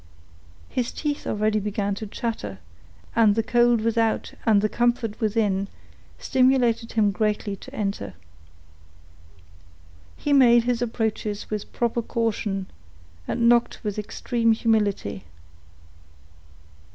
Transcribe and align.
His 0.67 0.91
teeth 0.91 1.27
already 1.27 1.59
began 1.59 1.93
to 1.93 2.07
chatter, 2.07 2.57
and 3.15 3.35
the 3.35 3.43
cold 3.43 3.81
without 3.81 4.33
and 4.47 4.63
the 4.63 4.67
comfort 4.67 5.19
within 5.21 5.67
stimulated 6.17 6.93
him 6.93 7.11
greatly 7.11 7.55
to 7.57 7.71
enter. 7.71 8.15
He 10.17 10.33
made 10.33 10.63
his 10.63 10.81
approaches 10.81 11.51
with 11.51 11.71
proper 11.71 12.01
caution, 12.01 12.65
and 13.27 13.47
knocked 13.47 13.83
with 13.83 13.99
extreme 13.99 14.53
humility. 14.53 15.23